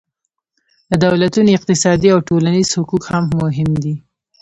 د 0.89 0.91
دولتونو 1.05 1.49
اقتصادي 1.57 2.09
او 2.15 2.19
ټولنیز 2.29 2.69
حقوق 2.79 3.03
هم 3.11 3.23
مهم 3.41 3.71
دي 3.83 3.95